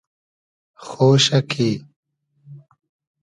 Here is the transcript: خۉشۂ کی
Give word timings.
خۉشۂ 0.85 1.39
کی 1.51 1.69